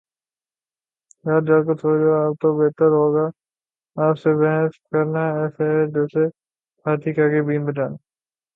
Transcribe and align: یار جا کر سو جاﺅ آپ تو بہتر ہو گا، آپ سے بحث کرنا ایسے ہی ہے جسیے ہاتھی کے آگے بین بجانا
یار 1.25 1.41
جا 1.41 1.57
کر 1.65 1.75
سو 1.81 1.89
جاﺅ 1.99 2.15
آپ 2.21 2.35
تو 2.41 2.47
بہتر 2.57 2.89
ہو 2.91 3.05
گا، 3.15 3.25
آپ 3.97 4.15
سے 4.19 4.29
بحث 4.35 4.73
کرنا 4.91 5.23
ایسے 5.39 5.63
ہی 5.63 5.75
ہے 5.75 5.85
جسیے 5.93 6.25
ہاتھی 6.85 7.13
کے 7.13 7.21
آگے 7.23 7.41
بین 7.47 7.65
بجانا 7.65 7.95